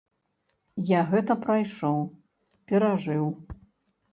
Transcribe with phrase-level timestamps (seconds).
[0.91, 1.99] Я гэта прайшоў,
[2.73, 3.25] перажыў.